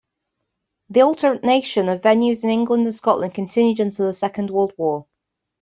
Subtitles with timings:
[0.89, 5.05] The alternation of venues in England and Scotland continued until the Second World War.